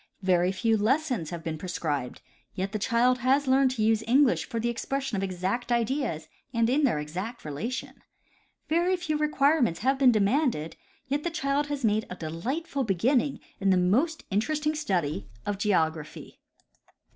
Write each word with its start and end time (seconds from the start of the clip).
Very 0.23 0.51
few 0.51 0.77
lessons 0.77 1.29
have 1.29 1.43
been 1.43 1.59
prescribed,* 1.59 2.21
5^ 2.57 2.63
et 2.63 2.71
the 2.71 2.79
child 2.79 3.19
has 3.19 3.45
learned 3.45 3.69
to 3.75 3.83
use 3.83 4.03
English 4.07 4.45
for 4.49 4.59
the 4.59 4.67
expression 4.67 5.15
of 5.15 5.21
exact 5.21 5.71
ideas 5.71 6.27
and 6.51 6.67
in 6.71 6.85
their 6.85 6.97
exact 6.97 7.45
relation. 7.45 8.01
Very 8.67 8.95
few 8.95 9.15
requirements 9.15 9.81
have 9.81 9.99
been 9.99 10.11
de 10.11 10.19
manded, 10.19 10.73
yet 11.07 11.21
the 11.23 11.29
child 11.29 11.67
has 11.67 11.85
made 11.85 12.07
a 12.09 12.15
delightful 12.15 12.83
beginning 12.83 13.41
in 13.59 13.69
the 13.69 13.77
most 13.77 14.23
interesting 14.31 14.73
study 14.73 15.27
of 15.45 15.59
geography. 15.59 16.39